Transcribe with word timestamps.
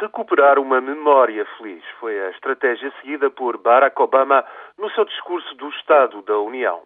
Recuperar 0.00 0.60
uma 0.60 0.80
memória 0.80 1.44
feliz 1.56 1.82
foi 1.98 2.16
a 2.20 2.30
estratégia 2.30 2.92
seguida 3.00 3.30
por 3.30 3.58
Barack 3.58 4.00
Obama 4.00 4.44
no 4.78 4.88
seu 4.92 5.04
discurso 5.04 5.52
do 5.56 5.68
Estado 5.70 6.22
da 6.22 6.38
União. 6.38 6.82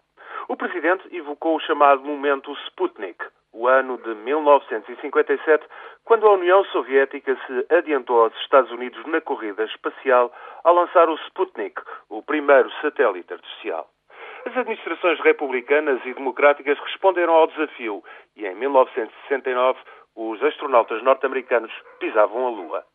O 0.49 0.57
presidente 0.57 1.15
evocou 1.15 1.57
o 1.57 1.61
chamado 1.61 2.03
momento 2.03 2.51
Sputnik, 2.69 3.23
o 3.53 3.69
ano 3.69 3.99
de 3.99 4.15
1957, 4.15 5.63
quando 6.05 6.27
a 6.27 6.33
União 6.33 6.65
Soviética 6.65 7.37
se 7.47 7.75
adiantou 7.75 8.23
aos 8.23 8.35
Estados 8.41 8.71
Unidos 8.73 9.05
na 9.05 9.21
corrida 9.21 9.63
espacial 9.65 10.33
ao 10.65 10.75
lançar 10.75 11.11
o 11.11 11.19
Sputnik, 11.27 11.83
o 12.09 12.23
primeiro 12.23 12.71
satélite 12.81 13.35
artificial. 13.35 13.91
As 14.47 14.57
administrações 14.57 15.21
republicanas 15.21 16.01
e 16.07 16.15
democráticas 16.15 16.79
responderam 16.79 17.35
ao 17.35 17.47
desafio 17.47 18.03
e, 18.35 18.47
em 18.47 18.55
1969, 18.55 19.79
os 20.17 20.43
astronautas 20.43 21.03
norte-americanos 21.03 21.73
pisavam 22.01 22.47
a 22.47 22.51
Lua. 22.51 22.92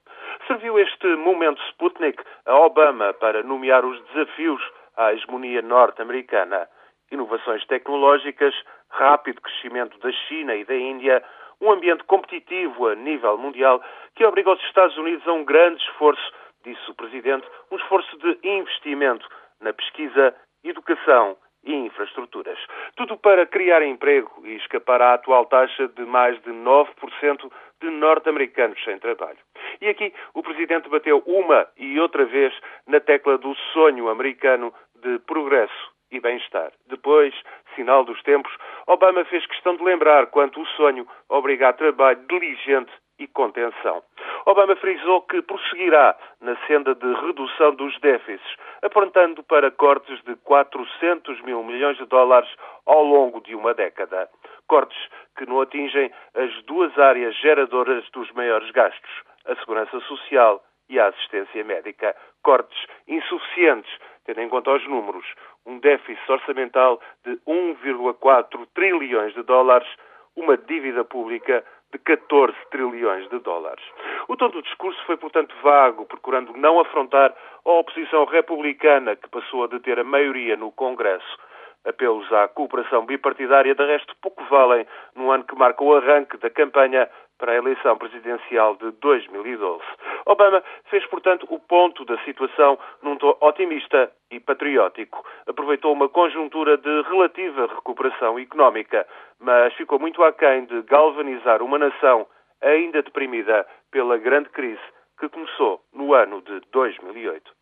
Serviu 0.47 0.79
este 0.79 1.07
momento 1.17 1.61
Sputnik 1.71 2.23
a 2.45 2.55
Obama 2.55 3.13
para 3.13 3.43
nomear 3.43 3.83
os 3.83 4.01
desafios 4.05 4.61
à 4.95 5.11
hegemonia 5.11 5.61
norte-americana. 5.61 6.69
Inovações 7.11 7.65
tecnológicas, 7.67 8.55
rápido 8.89 9.41
crescimento 9.41 9.99
da 9.99 10.09
China 10.09 10.55
e 10.55 10.63
da 10.63 10.73
Índia, 10.73 11.21
um 11.59 11.69
ambiente 11.69 12.05
competitivo 12.05 12.87
a 12.87 12.95
nível 12.95 13.37
mundial 13.37 13.83
que 14.15 14.25
obriga 14.25 14.53
os 14.53 14.63
Estados 14.63 14.97
Unidos 14.97 15.27
a 15.27 15.33
um 15.33 15.43
grande 15.43 15.83
esforço, 15.83 16.31
disse 16.63 16.91
o 16.91 16.95
Presidente, 16.95 17.45
um 17.69 17.75
esforço 17.75 18.17
de 18.17 18.39
investimento 18.47 19.27
na 19.59 19.73
pesquisa, 19.73 20.33
educação 20.63 21.35
e 21.63 21.73
infraestruturas. 21.73 22.57
Tudo 22.95 23.17
para 23.17 23.45
criar 23.45 23.81
emprego 23.81 24.31
e 24.45 24.55
escapar 24.55 25.01
à 25.01 25.13
atual 25.13 25.45
taxa 25.45 25.87
de 25.87 26.05
mais 26.05 26.41
de 26.41 26.51
9% 26.51 27.51
de 27.81 27.89
norte-americanos 27.89 28.81
sem 28.83 28.97
trabalho. 28.99 29.37
E 29.81 29.87
aqui 29.87 30.13
o 30.33 30.41
Presidente 30.41 30.89
bateu 30.89 31.21
uma 31.25 31.67
e 31.77 31.99
outra 31.99 32.25
vez 32.25 32.53
na 32.87 32.99
tecla 32.99 33.37
do 33.37 33.53
sonho 33.73 34.09
americano 34.09 34.73
de 34.95 35.19
progresso 35.19 35.91
e 36.11 36.19
bem-estar. 36.19 36.71
Depois, 36.87 37.33
sinal 37.75 38.03
dos 38.03 38.21
tempos, 38.23 38.53
Obama 38.87 39.25
fez 39.25 39.45
questão 39.45 39.75
de 39.75 39.83
lembrar 39.83 40.27
quanto 40.27 40.61
o 40.61 40.65
sonho 40.67 41.07
obriga 41.29 41.69
a 41.69 41.73
trabalho 41.73 42.19
diligente 42.29 42.91
e 43.19 43.27
contenção. 43.27 44.01
Obama 44.47 44.77
frisou 44.77 45.23
que 45.23 45.41
prosseguirá 45.41 46.15
na 46.39 46.55
senda 46.67 46.95
de 46.95 47.13
redução 47.15 47.75
dos 47.75 47.99
déficits, 47.99 48.55
apontando 48.81 49.43
para 49.43 49.69
cortes 49.69 50.23
de 50.23 50.37
400 50.37 51.41
mil 51.41 51.61
milhões 51.65 51.97
de 51.97 52.05
dólares 52.05 52.49
ao 52.85 53.03
longo 53.03 53.41
de 53.41 53.53
uma 53.53 53.73
década. 53.73 54.29
Cortes 54.65 54.97
que 55.37 55.45
não 55.45 55.59
atingem 55.59 56.09
as 56.33 56.63
duas 56.63 56.97
áreas 56.97 57.35
geradoras 57.41 58.09
dos 58.11 58.31
maiores 58.31 58.71
gastos, 58.71 59.11
a 59.45 59.53
segurança 59.57 59.99
social 59.99 60.63
e 60.87 60.97
a 60.97 61.07
assistência 61.07 61.61
médica. 61.65 62.15
Cortes 62.41 62.85
insuficientes, 63.05 63.91
tendo 64.25 64.39
em 64.39 64.47
conta 64.47 64.71
os 64.71 64.87
números. 64.87 65.25
Um 65.65 65.77
déficit 65.79 66.31
orçamental 66.31 67.01
de 67.25 67.35
1,4 67.45 68.65
trilhões 68.73 69.33
de 69.33 69.43
dólares, 69.43 69.89
uma 70.37 70.55
dívida 70.55 71.03
pública 71.03 71.65
de 71.91 71.99
14 71.99 72.53
trilhões 72.69 73.29
de 73.29 73.39
dólares. 73.39 73.83
O 74.27 74.35
tom 74.35 74.49
do 74.49 74.61
discurso 74.61 74.99
foi, 75.05 75.17
portanto, 75.17 75.55
vago, 75.61 76.05
procurando 76.05 76.53
não 76.53 76.79
afrontar 76.79 77.33
a 77.65 77.71
oposição 77.71 78.25
republicana 78.25 79.15
que 79.15 79.29
passou 79.29 79.63
a 79.63 79.67
deter 79.67 79.99
a 79.99 80.03
maioria 80.03 80.55
no 80.55 80.71
Congresso. 80.71 81.37
Apelos 81.85 82.31
à 82.33 82.47
cooperação 82.49 83.05
bipartidária, 83.05 83.73
de 83.73 83.85
resto, 83.85 84.13
pouco 84.21 84.43
valem 84.45 84.85
no 85.15 85.31
ano 85.31 85.45
que 85.45 85.55
marca 85.55 85.83
o 85.83 85.95
arranque 85.95 86.37
da 86.37 86.49
campanha 86.49 87.09
para 87.37 87.51
a 87.51 87.55
eleição 87.55 87.97
presidencial 87.97 88.75
de 88.75 88.91
2012. 88.91 89.83
Obama 90.25 90.63
fez, 90.89 91.05
portanto, 91.07 91.47
o 91.49 91.59
ponto 91.59 92.03
da 92.05 92.17
situação 92.23 92.77
num 93.01 93.15
tom 93.17 93.37
otimista 93.41 94.11
e 94.31 94.39
patriótico. 94.39 95.25
Aproveitou 95.47 95.93
uma 95.93 96.09
conjuntura 96.09 96.77
de 96.77 97.01
relativa 97.03 97.67
recuperação 97.67 98.37
económica, 98.39 99.07
mas 99.39 99.73
ficou 99.73 99.99
muito 99.99 100.23
aquém 100.23 100.65
de 100.65 100.81
galvanizar 100.83 101.61
uma 101.61 101.77
nação 101.77 102.27
ainda 102.61 103.01
deprimida 103.03 103.65
pela 103.91 104.17
grande 104.17 104.49
crise 104.49 104.81
que 105.19 105.29
começou 105.29 105.81
no 105.93 106.13
ano 106.13 106.41
de 106.41 106.61
2008. 106.71 107.56